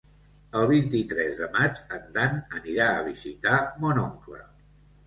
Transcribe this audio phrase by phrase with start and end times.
[0.61, 4.47] El vint-i-tres de maig en Dan anirà a visitar mon oncle.